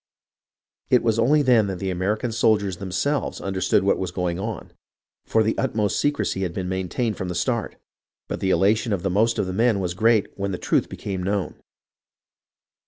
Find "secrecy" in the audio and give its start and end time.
5.99-6.41